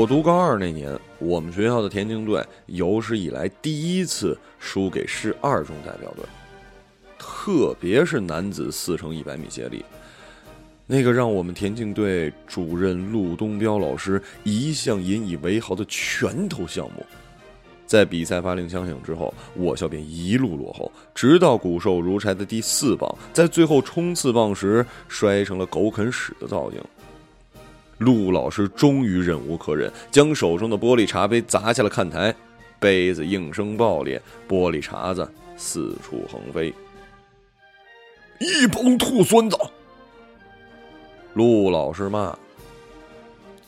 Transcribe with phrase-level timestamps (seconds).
[0.00, 6.24] 我读高二那年，我们学校的田径队有史以来第一次输给市二中代表队，
[7.18, 9.84] 特别是男子四乘一百米接力，
[10.86, 17.04] 那个让我们田径队主任陆东彪老师一向引以为豪的拳头项目，
[17.84, 26.80] 在比赛发令枪响之后，我校便一路落后，直到骨瘦如柴的第四棒，在最后冲刺棒时摔成了狗啃屎的造型。
[28.00, 32.34] 陆老师终于忍无可忍，将手中的玻璃茶杯砸下了看台，
[32.78, 36.74] 杯子应声爆裂，玻璃碴子四处横飞。
[38.38, 39.56] 一帮兔孙子！
[41.34, 42.34] 陆老师骂。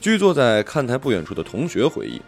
[0.00, 2.22] 据坐在看台不远处的同学回忆，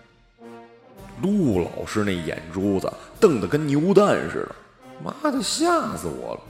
[1.22, 4.54] 陆老师那眼珠子瞪得跟牛蛋似的，
[5.02, 6.40] 妈的，吓死我了！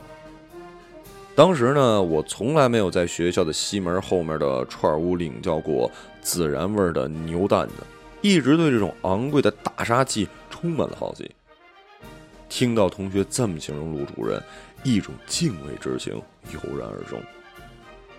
[1.37, 5.91] 当时呢，我从来没有在学校的西门后面的串屋领教过
[6.23, 7.75] 孜然味的牛蛋子，
[8.23, 11.29] 一直对这种昂贵的大杀器充满了好奇。
[12.49, 14.41] 听到同学这么形容陆主任，
[14.85, 16.15] 一种敬畏之情
[16.53, 17.19] 油然而生。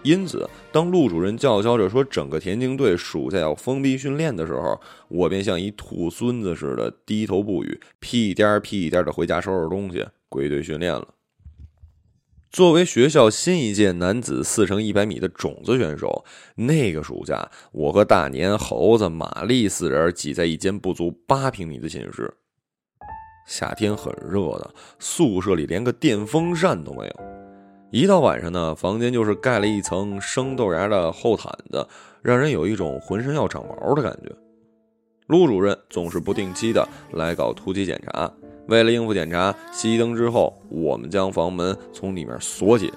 [0.03, 4.77] 因此，当陆主任叫嚣着说整个田径队暑假要封闭训练的时候，
[5.07, 11.07] 我便像一兔孙子似的低头不语，屁颠儿屁颠儿的回家收拾东西，归队训练了。
[12.55, 16.23] 作为学校新一届男子四乘一百米的种子选手，
[16.55, 22.33] 那个暑假，我和大年、猴子、玛丽四人挤在一间不足八平米的寝室。
[23.45, 27.13] 夏天很热的，宿舍里连个电风扇都没有。
[27.91, 31.85] 一到晚上呢，房间就是盖了一层生豆芽的厚毯子，
[32.21, 34.33] 让人有一种浑身要长毛的感觉。
[35.27, 38.31] 陆主任总是不定期的来搞突击检查。
[38.67, 42.91] 为了应付检查，熄灯之后，我们将房门从里面锁紧。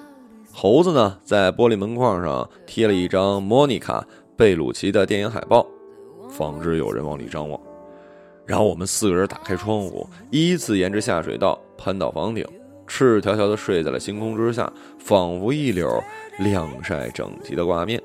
[0.51, 4.01] 猴子呢，在玻璃门框上贴了一张莫妮卡·
[4.35, 5.65] 贝鲁奇的电影海报，
[6.29, 7.59] 防止有人往里张望。
[8.45, 12.43] 然后我们四个人打开窗户，依次沿着下水道攀到房顶，
[12.87, 16.01] 赤条条的睡在了星空之下，仿佛一绺
[16.39, 18.01] 晾晒整齐的挂面。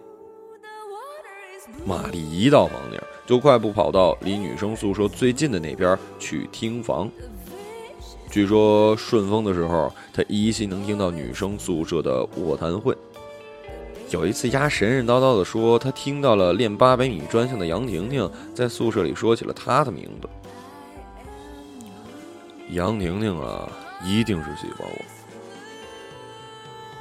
[1.86, 7.10] 玛丽一到房顶，就快步跑到离女生宿舍最近的那边去听房。
[8.34, 12.92] 据说顺风的时候，他依稀能听到女生宿舍的卧谈会。
[14.10, 20.28] 有一次，丫神神叨叨的说，他听到了练八百米专项的杨婷婷在宿舍里说起了他的名字。
[22.70, 23.70] 杨婷婷啊，
[24.04, 25.04] 一定是喜欢我。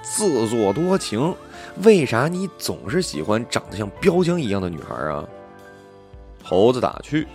[0.04, 1.34] 自作多情，
[1.82, 5.28] 为啥你总是喜欢长得像标枪一样的女孩啊？
[6.44, 7.26] 猴子打趣：“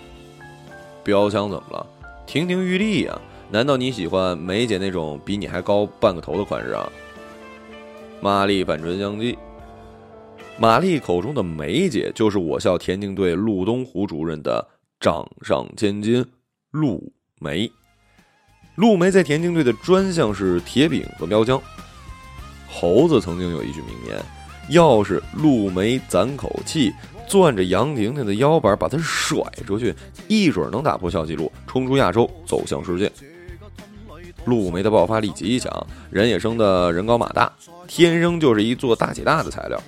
[1.03, 1.85] 标枪怎么了？
[2.29, 3.21] 亭亭玉立呀。”
[3.51, 6.87] 难道你喜欢梅姐那种比你还高半个头的款式啊？
[8.21, 9.35] 玛丽反唇相讥。
[10.59, 14.69] 玛丽口中的梅姐，就是我校田径队陆东湖主任的
[15.01, 16.23] 掌上千金
[16.73, 17.11] 陆
[17.41, 17.71] 梅。
[18.75, 21.59] 陆梅在田径队的专项是铁饼和标枪。
[22.69, 24.23] 猴子曾经有一句名言
[24.69, 26.93] ：“要是陆梅攒口气，
[27.27, 29.95] 攥着杨婷婷的腰板把她甩出去，
[30.29, 33.11] 一准能打破校纪录，冲出亚洲，走向世界。”
[34.45, 37.53] 陆梅的爆发力极强，人也生的人高马大，
[37.87, 39.79] 天生就是一做大姐大的材料。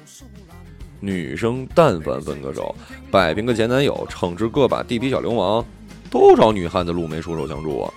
[1.01, 2.75] 女生但凡分个手，
[3.11, 5.65] 摆平个前男友，惩治个把地痞小流氓，
[6.11, 7.93] 都找女汉子陆梅出手相助啊。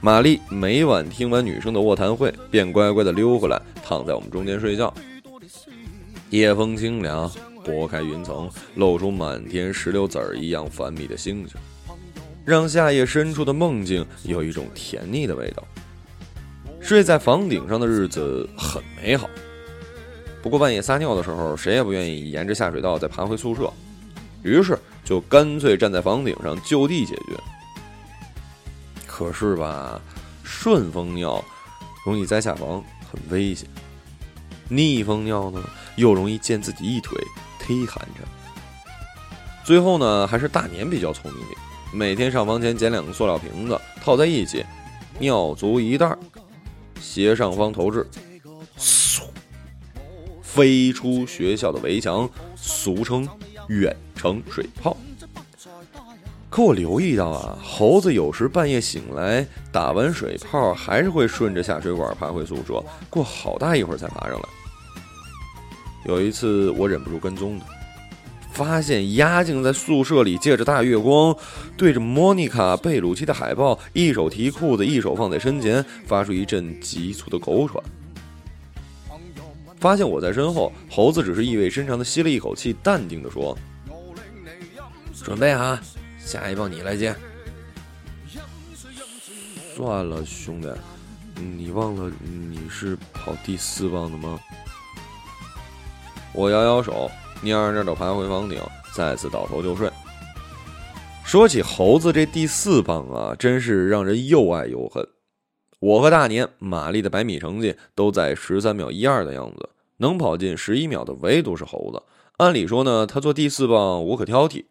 [0.00, 4.94] 玛丽每晚听完女生的卧谈会，便乖乖的溜回来，躺在我们中间睡觉。
[6.30, 7.28] 夜风清凉，
[7.64, 11.56] 拨开云层，露出满天石榴籽儿一样繁密的星星。
[12.46, 15.64] 让夏夜深处的梦境有一种甜腻的味道。
[16.80, 19.28] 睡在房顶上的日子很美好，
[20.40, 23.68] 不过半夜撒尿的时候，谁也不愿意沿着下水道再爬回宿舍，
[24.44, 27.36] 于是就干脆站在房顶上就地解决。
[29.08, 30.00] 可是吧，
[30.44, 31.44] 顺风尿
[32.04, 32.80] 容易栽下房，
[33.10, 33.66] 很危险；
[34.68, 35.60] 逆风尿呢，
[35.96, 37.18] 又容易溅自己一腿，
[37.60, 38.20] 忒寒碜。
[39.64, 41.58] 最后呢，还是大年比较聪明点。
[41.96, 44.62] 每天上房前捡两个塑料瓶子套在一起，
[45.18, 46.14] 尿足一袋，
[47.00, 48.06] 斜上方投掷，
[48.78, 49.22] 嗖，
[50.42, 53.26] 飞出学校的围墙，俗称
[53.68, 54.94] 远程水炮。
[56.50, 64.48] 可我留意到啊，猴子有时半夜醒来打完水泡，还是会顺着下水管爬回宿舍，过好大一会儿才爬上来。
[66.04, 67.75] 有一次我忍不住跟踪他。
[68.56, 71.36] 发现丫竟在宿舍里借着大月光，
[71.76, 77.84] 对着莫妮卡·贝鲁奇的海报，一手提裤子，一手放在身前，发出一阵急促的狗喘。
[79.78, 83.54] 发现我在身后，猴子只是意味深长的吸了一口气，淡定地说
[85.22, 85.78] ：“准备啊，
[86.18, 87.14] 下一棒你来接。
[89.76, 90.68] 算了，兄弟，
[91.38, 94.40] 你忘了你是跑第四棒的吗？
[96.32, 97.10] 我摇摇手，
[97.42, 98.60] 蔫蔫的爬回房顶，
[98.94, 99.90] 再次倒头就睡。
[101.24, 105.06] 说起猴子这第四棒啊，真是让人又爱又恨。
[105.78, 109.68] 我和大年、玛丽的百米成绩都在十三秒一二的样子，
[109.98, 112.02] 能跑进十一秒的唯独是猴子。
[112.38, 114.64] 按理说呢，他做第四棒无可挑剔。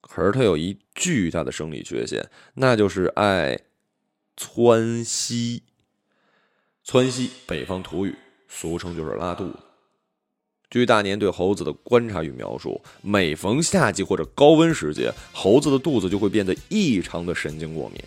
[0.00, 3.60] 可是他有一巨大的生理缺陷，那就是爱
[4.36, 5.64] 窜稀。
[6.84, 8.14] 窜稀，北方土语，
[8.46, 9.58] 俗称就是拉肚子。
[10.68, 18.02] 据大年对猴子的观察与描述，每逢夏季或者高温时节，猴子的肚子就会变得异常的神经过敏。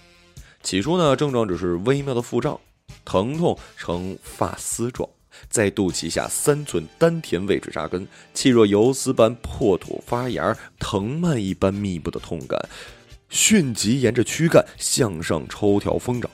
[0.61, 2.59] 起初呢，症状只是微妙的腹胀，
[3.05, 5.07] 疼痛呈发丝状。
[5.47, 12.59] 在肚脐下三寸丹田位置扎根，气若游丝般破土发芽，藤蔓一般密布的痛感，
[13.29, 16.29] 迅疾沿着躯干向上抽条疯长。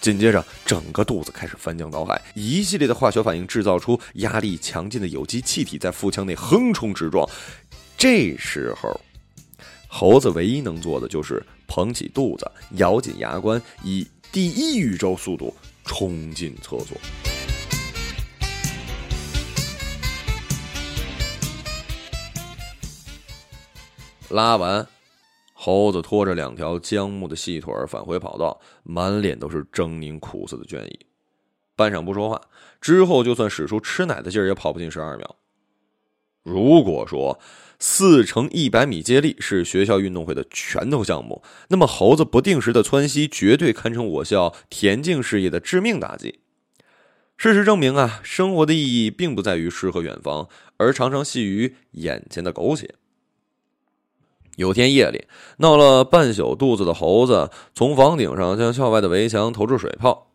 [0.00, 7.28] 紧接着，整个肚子开始翻江倒海，一系列的化学反应制造出压力强劲的有机气体在腹腔内横冲直撞。
[7.96, 9.00] 这时候，
[9.88, 15.54] 猴子唯一能做的就是捧起肚子，咬紧牙关，以第一宇宙速度
[15.84, 16.96] 冲进厕所。
[24.28, 24.86] 拉完，
[25.60, 31.00] 猴子拖着两条僵木的细腿返回跑道，满脸都是狰狞苦涩的倦意。
[31.74, 32.40] 半晌不说话，
[32.80, 35.34] 之后就算使出吃奶的劲儿，也跑不进十二秒。
[36.44, 37.40] 如果说
[37.80, 46.38] 四乘一百米接力是学校运动会的拳头项目，那么猴子不定时的窜稀，绝对堪称我校田径事业的致命打击。
[47.36, 52.94] 事实证明啊，生活的意义并不在于诗和远方，而常常系于眼前的苟且。
[54.58, 55.24] 有天夜里，
[55.58, 60.32] 闹了半宿肚子的猴子从房顶上向校外的围墙投掷水炮，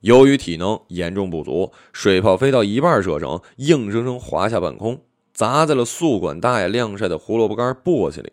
[0.00, 5.00] 由于体能严重不足，水炮飞到一半射程，硬生生滑下半空，
[5.32, 8.30] 砸在了宿管大爷晾晒的胡萝卜干簸箕里。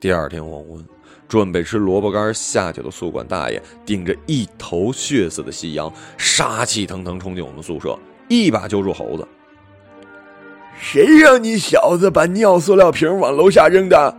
[0.00, 0.84] 第二天黄昏，
[1.28, 7.96] 准备吃萝卜干下酒的宿管大爷顶着一头血色的夕阳，杀气腾腾冲进我们宿舍，
[8.28, 9.24] 一把揪住猴子。
[10.78, 14.16] 谁让你小子把尿塑料瓶往楼下扔的？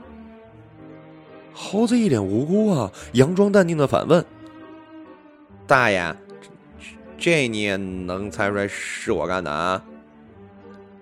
[1.54, 4.24] 猴子一脸无辜啊，佯装淡定的反问
[5.66, 6.16] ：“大爷，
[7.18, 9.84] 这你也能猜出来是我干的啊？”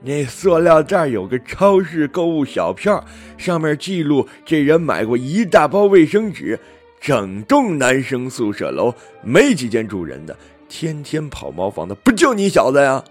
[0.01, 3.03] 那塑料袋有个超市购物小票，
[3.37, 6.59] 上面记录这人买过一大包卫生纸，
[7.01, 8.93] 整栋男生宿舍楼
[9.23, 10.37] 没几间住人的，
[10.69, 13.03] 天天跑茅房的不就你小子呀？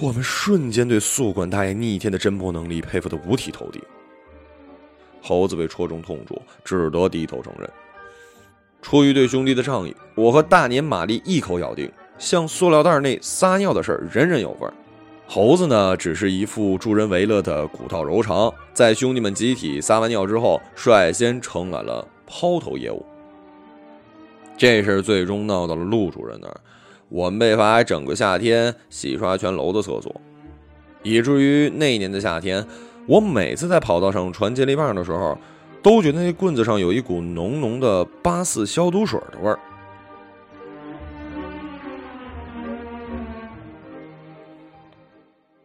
[0.00, 3.82] 我们瞬间对宿管大爷逆天的侦破能力佩服的五体投地。
[5.20, 7.68] 猴子被戳中痛处，只得低头承认。
[8.80, 14.72] 出于对兄弟的仗义，我和大年玛丽一口咬定，向塑料袋内撒尿的事儿人人有份儿。
[15.26, 23.04] 猴子呢，只是一副助人为乐的古道柔肠，在兄弟们集体撒完尿之后，率先承揽了抛头业务。
[24.56, 26.60] 这事最终闹到了陆主任那儿。
[27.10, 30.20] 我们被罚整个夏天洗刷全楼的厕所，
[31.02, 32.64] 以至于那一年的夏天，
[33.06, 35.36] 我每次在跑道上传接力棒的时候，
[35.82, 39.58] 都觉得那棍子上有一股浓浓的八四消毒水的味儿。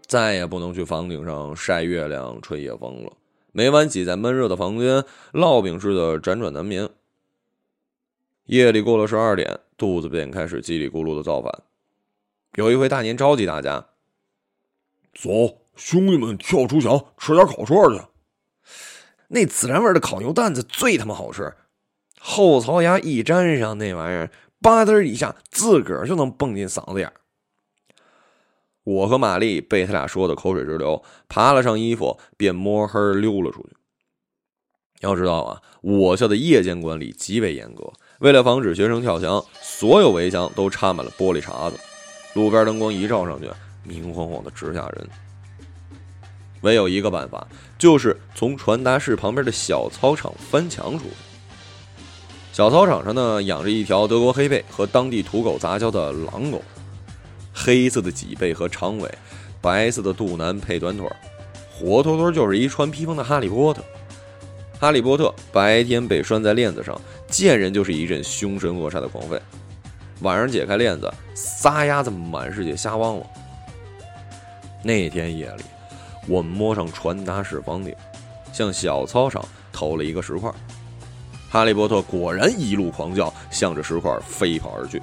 [0.08, 3.12] 再也不能去房顶上晒月亮、吹夜风了，
[3.52, 6.90] 每晚挤在闷热的房间，烙饼似的辗转难眠。
[8.46, 9.60] 夜里过了十二点。
[9.77, 11.63] 肚子便开始叽里咕噜的造反。
[12.55, 13.88] 有一回，大年召集大家
[15.13, 18.01] ：“走，兄弟们跳出墙吃点烤串去。
[19.27, 21.55] 那孜然味的烤牛蛋子最他妈好吃，
[22.20, 27.13] 后槽牙一粘上，那玩意儿吧嗒一下，自个儿就能蹦进嗓子眼儿
[28.84, 33.75] 我和玛丽被他俩说的口水直流，爬了上衣服，便摸黑溜了出去。
[35.01, 37.91] 要知道啊，我校的夜间管理极为严格。
[38.20, 41.78] 为了防止学生跳墙，所有围墙都插满了玻璃碴子，
[42.34, 43.50] 路边灯光一照上去，
[43.84, 45.08] 明晃晃的直吓人。
[46.62, 47.46] 唯有一个办法，
[47.78, 51.12] 就是从传达室旁边的小操场翻墙出去。
[52.54, 56.64] 小操场上呢，养着一条德国黑背和当地土狗杂交的狼狗，
[57.54, 59.14] 黑色的脊背和长尾，
[59.60, 61.06] 白色的肚腩配短腿，
[61.70, 63.84] 活脱脱就是一穿披风的哈利波特。
[64.79, 69.39] 哈利波特白天被拴在链子上，见人就是一阵凶神恶煞的狂吠；
[70.22, 73.27] 晚上解开链子，撒丫子满世界瞎汪汪。
[74.84, 75.63] 那天夜里，
[76.27, 77.96] 我们摸上传达室房顶，
[78.51, 80.51] 向小操场投了一个石块。
[81.50, 85.01] 哈利波特果然一路狂叫，向着石块飞跑而去。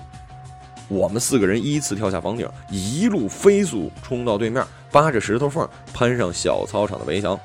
[0.89, 7.41] 我们四个人依次跳下房顶，一路飞速冲到对面，扒着石头缝攀上小操场的围墙。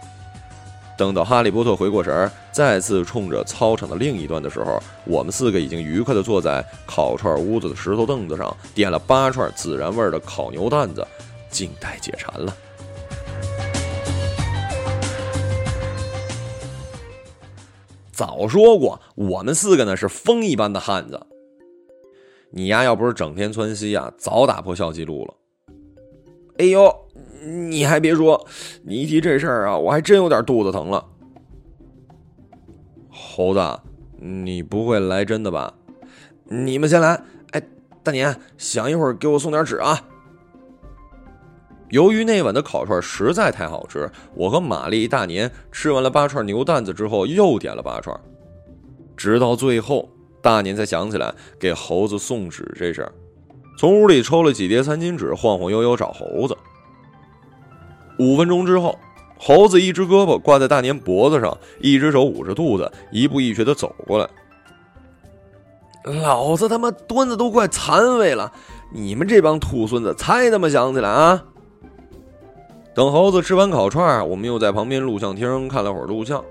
[0.97, 11.05] 等到哈利波特回过神儿，再次冲着操场的另一端的时候，我们四个已经愉快地坐在烤串屋子的石头凳子上，点了八串孜然味的烤牛蛋子，
[11.51, 12.57] 静待解馋了。
[18.11, 21.21] 早说过，我们四个呢是风一般的汉子。
[22.49, 25.33] 你丫要不是整天窜稀呀，早打破校纪录了。
[26.57, 27.06] 哎呦！
[27.43, 28.47] 你还别说，
[28.83, 31.05] 你一提这事儿啊，我还真有点肚子疼了。
[33.09, 33.79] 猴子，
[34.19, 35.73] 你不会来真的吧？
[36.45, 37.21] 你们先来。
[37.51, 37.61] 哎，
[38.03, 39.99] 大年，想一会儿给我送点纸啊。
[41.89, 48.19] 由于那晚的烤串实在太好吃，我和玛丽、大年吃完了八串牛蛋子之后，又点了八串。
[49.15, 50.09] 直到最后，
[50.41, 53.11] 大年才想起来给猴子送纸这事儿，
[53.77, 56.55] 从屋里抽了几叠餐巾纸，晃晃悠悠找猴子。
[58.19, 58.97] 五分钟之后，
[59.37, 64.27] 猴子一只胳膊挂在大年脖子上，一只手捂着肚子，一步一瘸的走过来。
[66.03, 68.51] 老子他妈蹲子都快残废了，
[68.93, 71.43] 你们这帮兔孙子才他妈想起来啊！
[72.95, 76.43] 等猴子吃完烤串，我们又在旁边录像厅看了会儿录像，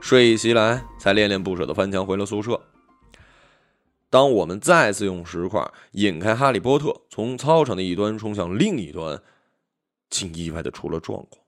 [0.00, 2.60] 睡意袭来，才恋恋不舍的翻墙回了宿舍。
[4.08, 9.20] 当我们再次用石块引开哈利波特，从操场的一端冲向另一端。
[10.12, 11.42] 竟意外的出了状况。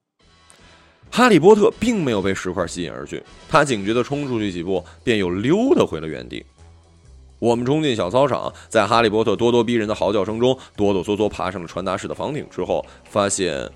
[1.10, 6.44] 哈利波特并没有被石块吸引而去，他警觉的冲出去几步，便又溜达回了原地。
[7.38, 13.70] 我们冲进小操场，在哈利波特咄咄逼人的嚎叫声中，哆哆嗦嗦爬上了传达室的房顶之后，发现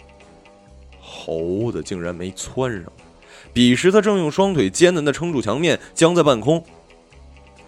[1.00, 2.90] 猴子竟然没窜上。
[3.52, 6.64] 彼时他正用双腿艰难的撑住墙面，僵在半空。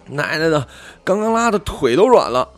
[0.07, 0.67] 奶奶的，
[1.03, 2.49] 刚刚拉的腿都软了。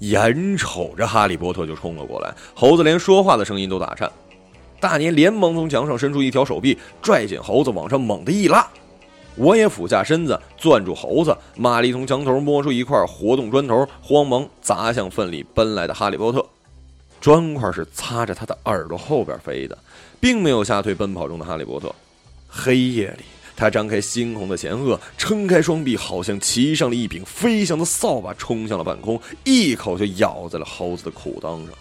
[0.00, 4.10] 眼瞅着哈利波特就冲了过来，猴子连说话的声音都打颤。
[4.78, 8.66] 大年连忙从墙上伸出一条手臂，拽紧猴子往上猛地一拉。
[9.34, 11.36] 我也俯下身子攥住猴子。
[11.56, 16.44] 玛丽从墙头摸出一块活动砖头，慌忙砸向奋力奔来的哈利波特。
[17.20, 19.76] 砖块是擦着他的耳朵后边飞的，
[20.20, 21.94] 并没有吓退奔跑中的哈利波特。
[22.48, 23.24] 黑夜里。
[23.56, 31.74] 他张开猩红的前颚，撑开双臂，好像骑上了一柄飞翔的扫把，冲向了半空，一口就咬在了猴子的裤裆上。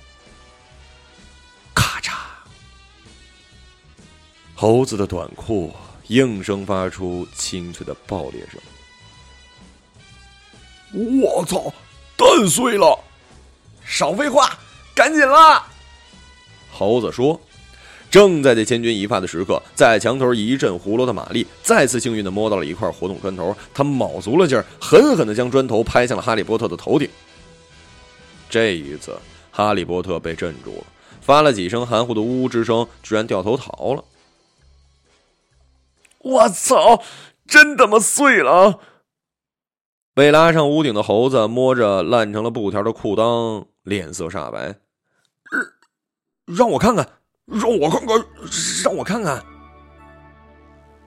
[1.73, 2.13] 咔嚓！
[4.55, 5.75] 猴子的短裤
[6.07, 8.61] 应声发出清脆的爆裂声。
[11.21, 11.73] 我操！
[12.15, 12.97] 蛋碎了！
[13.83, 14.57] 少废话，
[14.95, 15.67] 赶紧啦！
[16.71, 17.37] 猴子说。
[18.09, 27.09] 正在这千钧一发的时刻，在墙头一阵胡萝的玛丽再次幸运的摸到了一块活动砖头，她卯足了劲儿，狠狠的将砖头拍向了哈利波特的头顶。
[28.49, 29.17] 这一次，
[29.51, 30.83] 哈利波特被镇住了，
[31.21, 34.03] 发了几声含糊的呜呜之声，居然掉头逃了。
[36.19, 37.03] 我操！
[37.47, 38.79] 真他妈碎了啊！
[40.15, 44.79] 被拉上屋顶的猴子摸着烂成了布条的裤裆，脸色煞白。
[46.45, 47.07] 让我看看。
[47.47, 48.25] 让我看看，
[48.83, 49.43] 让我看看。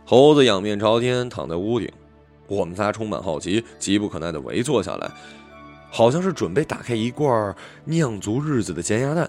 [0.04, 1.90] 猴子仰面朝天躺在屋顶，
[2.46, 5.10] 我们仨充满好奇，急不可耐的围坐下来，
[5.90, 7.54] 好像是准备打开一罐
[7.84, 9.28] 酿足日子的咸鸭蛋，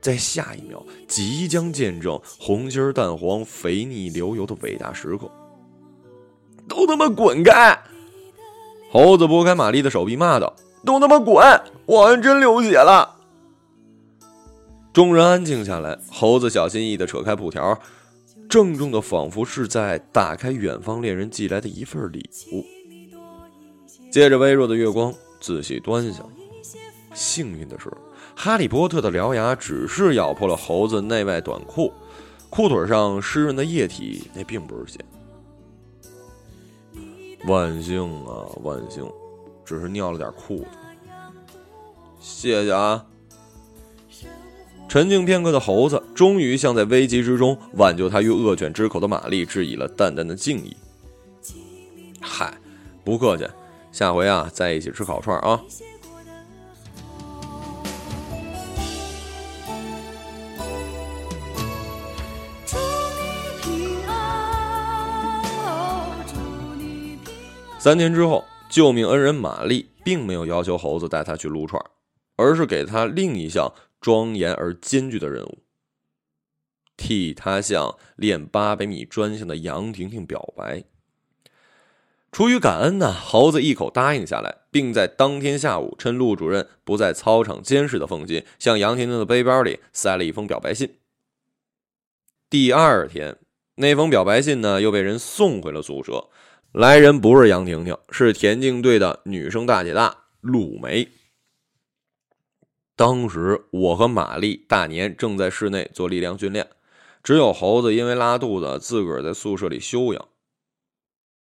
[0.00, 5.30] 在下一秒即将见证红心蛋黄肥腻流油的伟大时刻。
[6.66, 7.78] 都他妈滚开！
[8.90, 10.54] 猴子拨开玛丽的手臂，骂道
[10.84, 11.44] ：“都他妈滚！
[11.86, 13.16] 我还真流血了。”
[14.92, 17.78] 众人安静下来，猴子小心翼翼地扯开布条，
[18.48, 22.64] 郑重的仿佛是在打开远方恋人寄来的一份礼物。
[24.10, 26.28] 借着微弱的月光，仔细端详。
[27.14, 27.88] 幸运的是，
[28.34, 31.92] 哈利波特的獠牙只是咬破了猴子内外短裤，
[32.48, 34.98] 裤腿上湿润的液体那并不是血。
[37.46, 39.08] 万幸啊，万幸，
[39.64, 40.66] 只是尿了点裤子。
[42.18, 43.06] 谢谢啊。
[44.90, 50.76] 沉静片刻的猴子，终于向在危急之中挽救他于恶犬之口的玛丽致以了淡淡的敬意。
[52.20, 52.52] 嗨，
[53.04, 53.46] 不客气，
[53.92, 55.60] 下回啊，再一起吃烤串啊！
[67.78, 71.80] 三天之后，救命恩人玛丽并没有要求猴子带他去撸串，
[72.34, 73.72] 而是给他另一项。
[74.00, 75.58] 庄严而艰巨的任务。
[76.96, 80.84] 替他向练八百米专项的杨婷婷表白。
[82.30, 90.94] 出于感恩呢，猴子一口答应下来，并在当天下午趁陆主任不在操场监视的缝隙，向杨婷婷的背包里塞了一封表白信。
[92.48, 93.36] 第二天，
[93.76, 96.28] 那封表白信呢又被人送回了宿舍。
[96.70, 101.08] 来人不是杨婷婷，是田径队的女生大姐大陆梅。
[103.00, 106.68] 当时我和玛丽、大年正在室内做力量训练，
[107.22, 110.28] 只有猴子因为拉肚子，自个儿在宿舍里休养。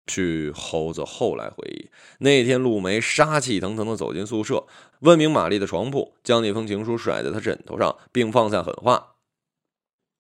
[0.06, 1.90] 据猴子后来回忆，
[2.20, 4.68] 那天陆梅杀气腾腾的走进宿舍，
[5.02, 9.16] 问明玛丽的床铺，将那封情书甩在她枕头上，并放下狠话：“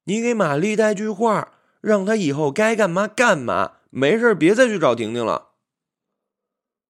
[0.04, 5.52] 你给玛丽带句话，让她以后该干嘛干嘛，没事别再去找婷婷了。”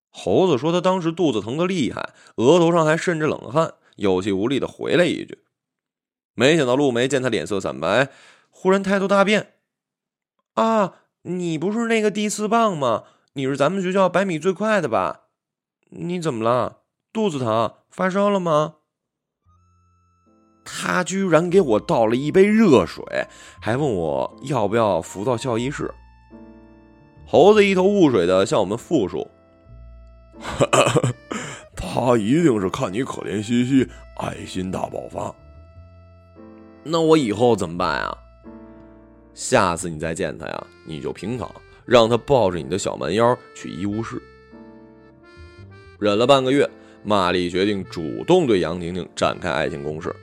[0.10, 5.40] 猴子说他当时肚子疼得厉害，额头上还渗着冷汗，有气无力的回了一句。
[6.34, 8.10] 没想到陆梅见他脸色惨白，
[8.50, 9.54] 忽然态度大变
[10.56, 13.04] ：“啊！”你不是那个第四棒吗？
[13.34, 15.24] 你是咱们学校百米最快的吧？
[15.90, 16.84] 你怎么了？
[17.12, 17.74] 肚子疼？
[17.90, 18.76] 发烧了吗？
[20.64, 23.04] 他居然给我倒了一杯热水，
[23.62, 25.94] 还问我要不要扶到校医室。
[27.28, 29.30] 猴子一头雾水的向我们复述
[32.00, 33.88] ：“他一定是看你可怜兮兮，
[34.18, 35.34] 爱心大爆发。
[36.84, 38.18] 那我以后怎么办啊？”
[39.34, 41.50] 下次你再见他呀，你就平躺，
[41.86, 44.22] 让他抱着你的小蛮腰去医务室。
[45.98, 46.70] 忍了半个月，
[47.04, 50.14] 玛丽决定主动对杨婷婷展开爱情攻势。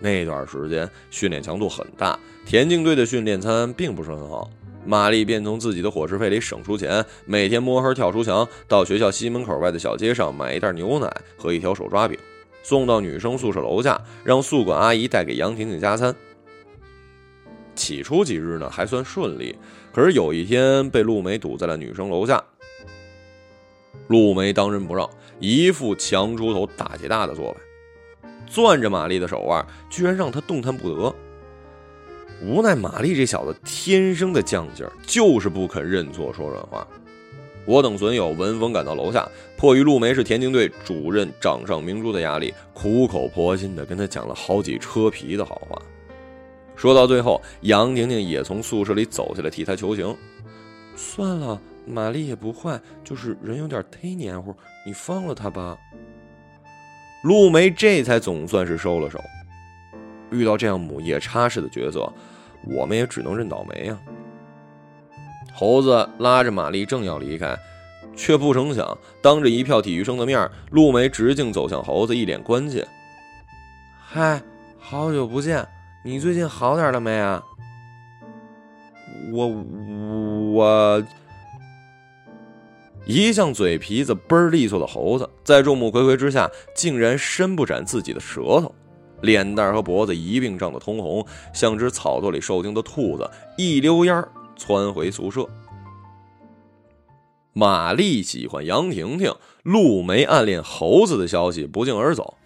[0.00, 4.50] 那段时间训练强度很大，田径队的训练餐并不是很好，
[4.84, 12.18] 玛丽便从自己的伙食费里省出钱，每天摸黑跳出墙，到学校西门口外的小街上买一袋牛奶和一条手抓饼，
[12.62, 16.14] 送到女生宿舍楼下，让宿管阿姨带给杨婷婷加餐。
[17.74, 19.56] 起初几日呢还算顺利，
[19.92, 22.42] 可是有一天被陆梅堵在了女生楼下。
[24.08, 31.14] 陆梅当仁不让，一副强出头大姐大的做派，攥着玛丽的手腕，居然让她动弹不得。
[32.42, 36.86] 无奈玛丽这小子天生的犟劲儿，就是不肯认错说软话。
[37.66, 45.80] 我等损友闻风赶到楼下，迫于陆梅是田径队主任掌上明珠的压力，苦口婆心的跟他讲了好几车皮的好话。
[46.74, 50.16] 说到最后，杨婷婷也从宿舍里走下来替他求情。
[50.96, 54.54] 算了，玛丽也不坏，就是人有点忒黏糊，
[54.86, 55.76] 你放了她吧。
[57.22, 59.20] 陆梅这才总算是收了手。
[60.30, 62.10] 遇到这样母夜叉式的角色，
[62.66, 63.98] 我们也只能认倒霉呀。
[65.52, 67.58] 猴子拉着玛丽正要离开，
[68.16, 72.86] 却不成想当着一票体育生的面，陆梅直径走向猴子，一脸关切
[74.00, 74.40] ：“嗨，
[74.78, 75.66] 好久不见。”
[76.02, 77.42] 你最近好点了没啊？
[79.34, 79.46] 我
[80.52, 81.04] 我
[83.04, 88.74] 一向嘴皮子倍儿利索的猴子，在众目睽睽之下，竟然伸不展自己的舌头，
[89.22, 95.46] 脸蛋和脖子一并涨得通红，像只草垛里受惊的兔子，一溜烟儿窜回宿舍。
[97.52, 102.36] 玛丽喜欢杨婷婷，陆梅暗恋猴子的消息不胫而走。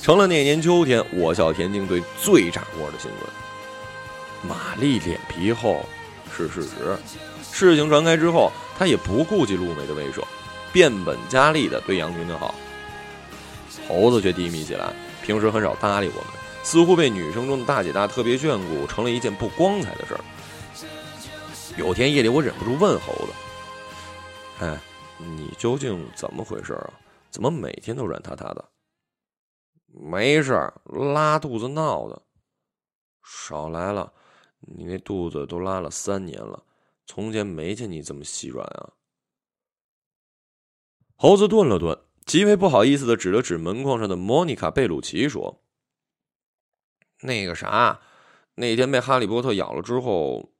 [0.00, 4.48] 成了那年秋天我校田径队最炸锅的新闻。
[4.48, 5.84] 玛丽脸皮厚
[6.34, 6.96] 是事实，
[7.42, 10.22] 事情传开之后，她也不顾及陆梅的威慑，
[10.72, 12.54] 变本加厉的对杨婷婷好。
[13.86, 20.20] 猴子却低迷起来，平时很少搭理我们，似乎被女生中的大姐大特别眷顾，成了一件不光彩的事儿。
[21.76, 23.32] 有天夜里，我忍不住问猴子
[24.60, 24.80] ：“哎，
[25.18, 26.92] 你究竟怎么回事啊？
[27.30, 28.68] 怎么每天都软塌塌的？”
[29.86, 30.52] 没事
[30.84, 32.20] 拉肚子闹的。
[33.22, 34.12] 少来了，
[34.60, 36.62] 你那肚子都拉了三年了，
[37.06, 38.90] 从前没见你这么细软啊。
[41.16, 41.98] 猴子顿了顿，
[42.30, 45.64] 极为不好意思的指了指门框上的莫妮卡·贝鲁奇，说
[47.22, 48.00] ：“那个啥，
[48.54, 50.52] 那天被哈利波特咬了之后，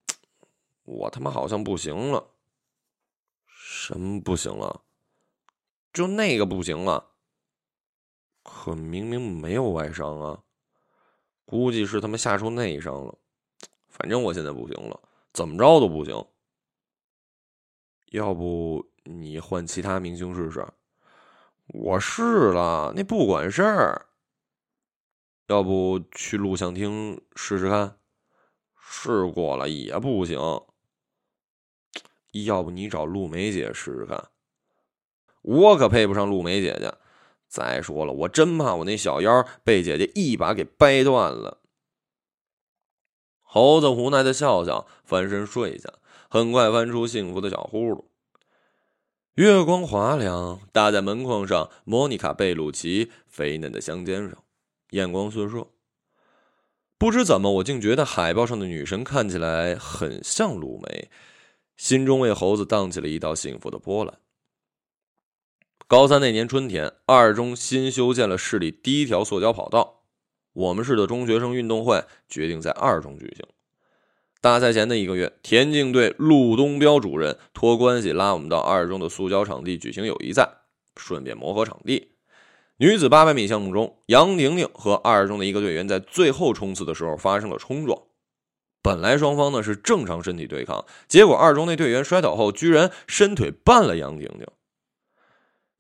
[0.83, 2.31] 我他妈好像不行了。
[3.47, 4.83] 什么不行了？
[5.93, 7.13] 就那个不行了。”
[8.43, 10.43] 可明明没有外伤啊，
[11.45, 13.17] 估计是他妈吓出内伤了。
[13.87, 15.01] 反正我现在不行了，
[15.33, 16.27] 怎么着都不行。
[18.07, 20.67] 要不你换其他明星试试？
[21.73, 24.07] 我试了，那不管事儿。
[25.47, 27.97] 要不去录像厅试试看？
[28.77, 30.39] 试过了也不行。
[32.45, 34.29] 要不你找陆梅姐试试看？
[35.43, 36.95] 我可配不上陆梅姐姐。
[37.49, 41.61] 再说了，我真怕我那小腰被姐姐一把给掰断了。
[43.41, 45.93] 猴子无奈的笑笑，翻身睡下，
[46.29, 48.05] 很快翻出幸福的小呼噜。
[49.41, 54.45] 月光滑亮，打在门框上，莫妮卡·贝鲁奇肥嫩的香肩上，
[54.91, 55.67] 眼光四射。
[56.99, 61.09] 不知怎么，我竟觉得海报上的女神看起来很像陆梅，
[61.79, 64.19] 心中为猴子荡起了一道幸福的波澜。
[65.89, 70.03] 高三那年春天，二中新修建了市里第一条塑胶跑道，
[70.53, 73.49] 我们市的中学生运动会决定在二中举行。
[74.43, 80.49] 大赛前的一个月，田径队陆东彪主任托关系拉我们到二中的塑胶场地举行友谊赛，
[80.97, 82.13] 顺便磨合场地。
[82.79, 88.01] 女子八百米项目中，杨婷婷和二中的一个队员在最后冲刺的时候发生了冲撞。
[88.81, 94.47] 本来双方呢是正常身体对抗，结果二中那队员摔倒后，居然伸腿绊了杨婷婷。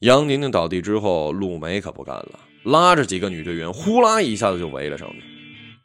[0.01, 5.40] 杨婷婷倒地之后，陆梅可不干了，拉着几个女队员，呼啦一下子就围了上去。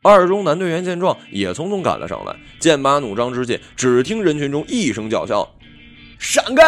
[0.05, 5.55] 二中男队员见状，也匆匆赶了上来，剑拔弩张之际，只听人群中一声叫嚣
[6.19, 6.63] ：“闪开！”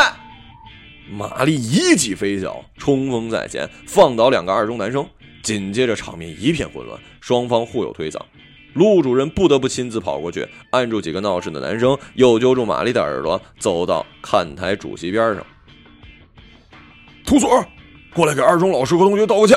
[1.08, 5.08] 玛丽一记飞脚，冲锋在前，放倒两个二中男生。
[5.44, 8.20] 紧接着，场面一片混乱，双方互有推搡。
[8.74, 15.46] 陆主任不得不亲自跑过去，按住几个闹事的男生，又揪住玛丽的耳朵，走到看台主席边上。
[17.24, 17.64] 涂所，
[18.16, 19.56] 过来给二中老师和同学道个歉。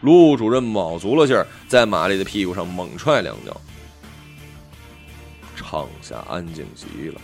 [0.00, 3.60] 陆主任卯足了劲儿，在玛丽的屁股上猛踹两脚。
[5.56, 7.20] 场下安静极了，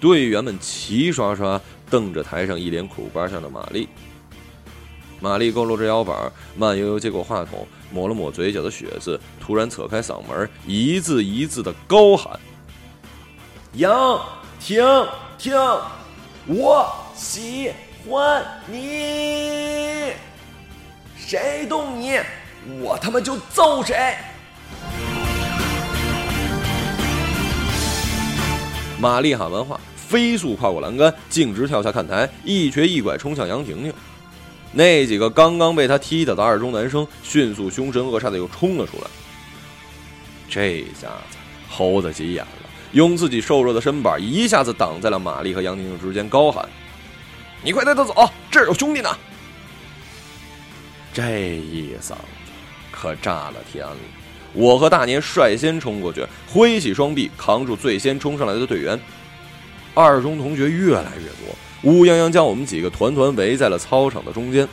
[0.00, 1.60] 队员们齐刷刷。
[1.88, 3.88] 瞪着台上一脸苦瓜相的玛丽，
[5.20, 12.40] 玛丽佝偻着腰板，慢悠悠接过话筒，抹了抹嘴角的血渍，突然扯开嗓门，一字一字的高喊
[13.74, 14.20] ：“杨
[14.58, 14.84] 婷
[15.38, 15.54] 婷，
[16.48, 17.70] 我喜
[18.04, 19.65] 欢你，
[21.28, 22.20] 谁动你，
[22.80, 24.14] 我他妈就揍谁！”
[29.00, 29.80] 玛丽喊完话。
[29.96, 33.92] 飞速跨过栏杆，径直跳下看台，一瘸一拐冲向杨婷婷。
[34.70, 39.08] 那几个刚刚被他踢倒的二中男生迅速凶神恶煞的又冲了出来。
[40.48, 41.36] 这下子
[41.68, 42.52] 猴子急眼了，
[42.92, 46.68] 用自己瘦弱的身板一下子挡在了玛丽和杨婷婷之间，高喊
[47.64, 48.14] ：“你快带他走，
[48.48, 49.10] 这儿有兄弟呢！”
[51.16, 52.52] 这一嗓子
[52.92, 53.96] 可炸了天了。
[54.52, 59.00] 我和大年率先冲过去，挥起双臂扛住最先冲上来的队员。
[59.94, 64.68] 二中同学越来越多，乌泱泱将我们几个团团围在了操场的中间，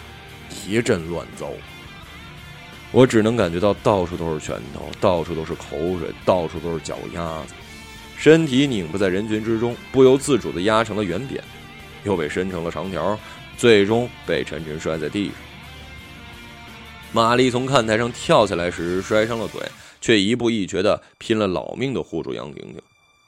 [0.67, 1.49] 一阵乱糟。
[2.91, 7.53] 我只能感觉到到处都是拳头，到处都是口水，到处都是脚丫子，
[8.17, 11.41] 身体拧不在人群之中，不由自主的压成了圆扁，
[12.03, 13.17] 又被伸成了长条，
[13.55, 15.35] 最终被沉沉摔在地上。
[17.13, 19.61] 玛丽从看台上跳下来时摔伤了腿，
[20.01, 22.81] 却一步一瘸的拼了老命的护住杨婷婷。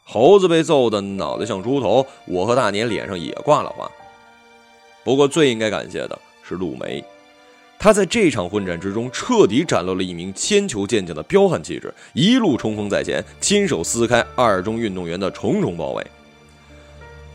[0.03, 3.89] 猴子被揍的脑袋像猪头，我和大年脸上也挂了花。
[5.03, 7.03] 不过最应该感谢的是陆梅，
[7.77, 16.03] 他在这场混战之中彻底展露了一名铅球健将的彪悍气质，一路冲锋在前，亲手撕开二中运动员的重重包围。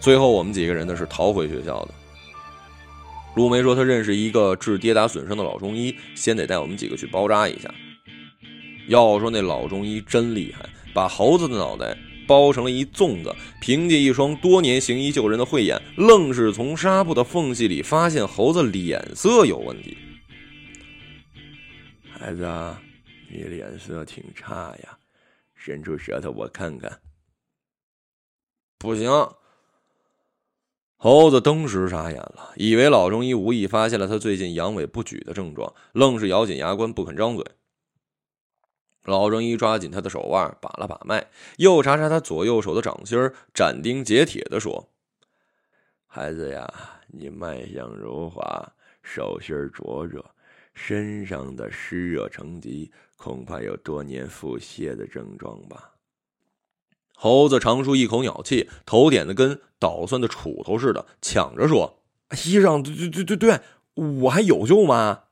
[0.01, 1.89] 最后我们几个人呢是逃回学校的。
[3.35, 7.73] 陆梅说他认识一个治跌打损伤的老中医，先得带我们几个去包扎一下。
[8.89, 11.97] 要说那老中医真厉害，把猴子的脑袋。
[12.27, 19.99] 包成了一粽子，凭借一双多年行医救人的慧眼，愣是从纱布的缝隙里发现猴子脸色有问题。
[22.09, 22.49] 孩子，
[23.29, 24.97] 你脸色挺差呀，
[25.57, 27.01] 伸出舌头我看看。
[28.79, 29.11] 不行。
[31.03, 37.47] 猴子登时傻眼了，以为老中医无意发现了他最近阳痿不举的症状，愣是咬紧牙关不肯张嘴。
[39.05, 43.19] 老中医抓紧他的手腕，把了把脉，又查查他左右手的掌心，
[43.55, 44.91] 斩钉截铁的说
[46.07, 46.71] ：“孩子呀，
[47.07, 48.71] 你脉象如滑，
[49.03, 50.23] 手心灼热，
[50.75, 55.95] 身上的湿热成疾，恐怕有多年腹泻的症状吧？”
[57.23, 61.99] 猴子长舒一口鸟气，头点的跟捣蒜的杵头似的，抢着说
[62.47, 63.61] ：“医生，对对对对对，
[64.23, 65.25] 我还有救吗？”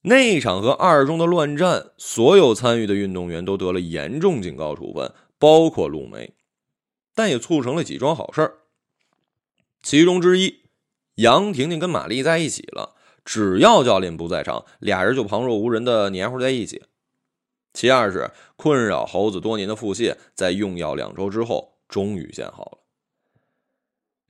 [0.00, 6.32] 那场和二中的乱战，所有参与的运动员都得了严重警告处分，包括陆梅，
[7.14, 8.54] 但也促成了几桩好事。
[9.82, 10.60] 其中之一，
[11.16, 12.94] 杨婷婷跟玛丽在一起了，
[13.26, 16.84] 只要教练不在场，俩人就旁若无人的黏糊在一起。
[17.74, 22.78] 其二是困扰猴子多年的腹泻，在用药两周之后，终于见好了。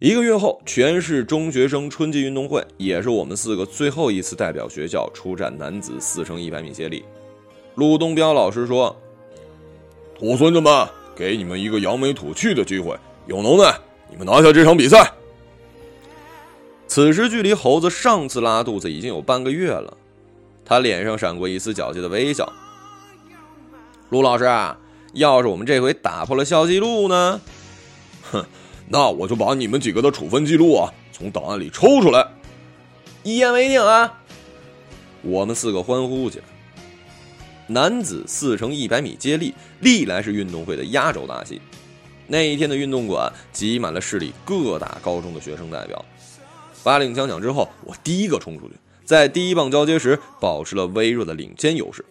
[0.01, 7.05] 一个月后，全市中学生春季运动会也是我们四个最后一次代表学校出战男子四乘一百米接力。
[7.75, 8.97] 陆东彪老师说
[10.19, 13.79] ：“土孙子们，给你们一个扬眉吐气的机会，有能耐
[14.11, 15.13] 你们拿下这场比赛。
[16.87, 19.97] 此时距离猴子上次拉肚子已经有半个月了，
[20.65, 22.51] 他脸上闪过一丝狡黠的微笑。
[24.15, 24.79] 陆老师啊，
[25.13, 27.41] 要是我们这回打破了校记录呢？
[28.31, 28.47] 哼，
[28.87, 32.25] 那我就把你们几个的处分记录啊从档案里抽出来。
[33.25, 34.21] 一言为定啊！
[35.23, 36.45] 我们四个欢呼起来。
[37.67, 41.61] 男子四乘一百米接力历来是运动会的压轴大戏。
[42.29, 46.05] 那一天的运动馆挤满了市里各大高中的学生代表。
[46.73, 48.75] 发令枪响之后，我第一个冲出去，
[49.05, 52.05] 在第一棒交接时保持了微弱的领先优势。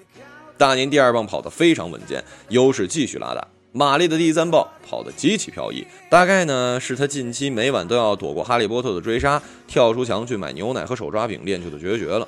[0.58, 3.48] 大年第二棒跑得非常稳健，优势继续拉大。
[3.72, 12.28] 玛丽的第三棒跑得极其飘逸，大概呢是他近期每晚都要躲过哈利波特的追杀，跳出墙去买牛奶和手抓饼练就的绝学了。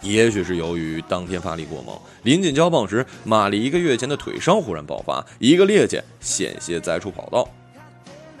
[0.00, 7.46] 也许是由于当天发力过猛，临近交棒时，玛丽一个月前的腿伤忽然爆发，一个趔趄，险些栽出跑道。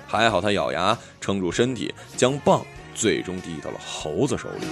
[0.06, 4.66] 还好他咬牙撑住身体，将棒最终递到了猴子手里。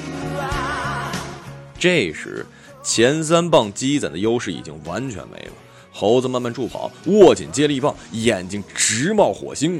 [1.78, 2.46] 这时，
[2.88, 5.52] 前三棒积攒的优势已经完全没了。
[5.92, 9.78] 猴子慢慢助跑，握紧接力棒，眼睛直冒火星。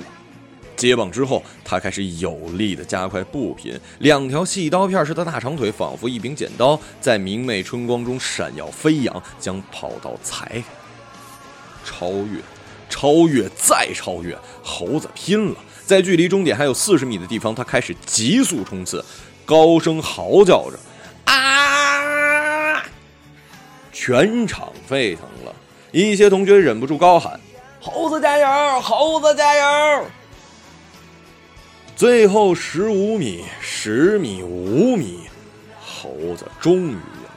[0.76, 10.64] 接棒之后，他开始有力地加快步频，两条细刀片似的大长腿仿佛一柄剪刀，在明媚春光中闪耀飞扬，将跑道裁开。
[11.86, 12.42] 超越。
[12.90, 14.36] 超越，再超越！
[14.62, 19.02] 猴子拼了，在距离终点还有四十米的地方，他开始急速冲刺，
[19.46, 20.78] 高声嚎叫着
[24.08, 25.54] ：“全场沸腾了，
[25.92, 27.38] 一些同学忍不住高喊
[27.78, 28.80] ：“猴子加油！
[28.80, 30.06] 猴子加油！”
[31.94, 35.28] 最后十五米、十米、五米，
[35.78, 37.30] 猴子终于赢了。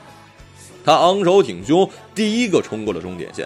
[0.85, 3.45] 他昂首挺胸，第一个冲过了终点线。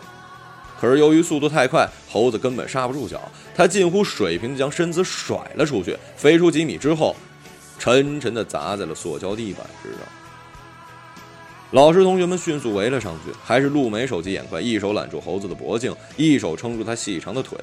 [0.79, 3.19] 可是由于速度太快，猴子根本刹不住脚，
[3.55, 7.15] 他近乎水平将身子甩了出去，飞出几米之后，
[7.79, 10.01] 沉沉地砸在了塑胶地板之上。
[11.71, 17.57] 老师同学们迅速围了上去，还是陆梅手疾眼快，一手揽住猴子的脖颈，一手撑住他细长的腿，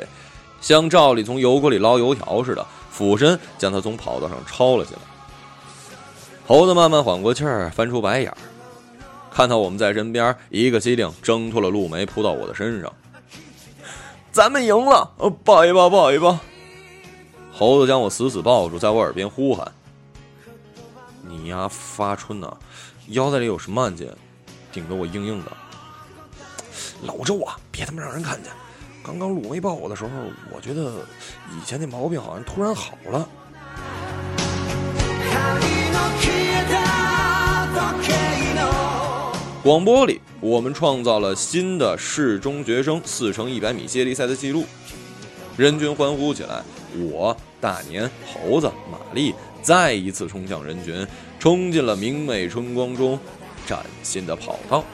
[0.61, 5.01] 像照例从油锅里捞油条似的，俯身将他从跑道上抄了起来。
[6.47, 8.37] 猴子慢慢缓过气儿，翻出白眼儿，
[9.31, 12.93] 看到我们在身边，一个机灵挣脱了陆梅，扑到我的身上。
[14.31, 15.11] 咱们赢了，
[15.45, 16.39] 抱一抱，抱一抱。
[17.53, 19.71] 猴子将我死死抱住，在我耳边呼喊
[21.27, 22.57] ：“你呀，发春呢？
[23.09, 24.09] 腰带里有什么按键？
[24.73, 25.53] 顶得我硬硬的。”
[27.05, 28.53] 老周啊，别他妈让人看见！
[29.05, 30.11] 刚刚鲁梅抱我的时候，
[30.55, 31.05] 我觉得
[31.51, 33.29] 以前那毛病好像突然好了。
[39.65, 44.65] 广播里，我们创造了新的市中学生四乘一百米接力赛的记录，
[45.57, 46.63] 人群欢呼起来。
[46.97, 51.07] 我、大年、猴子、玛丽再一次冲向人群，
[51.43, 53.19] 冲进了明媚春光中
[53.67, 54.85] 崭新的跑道。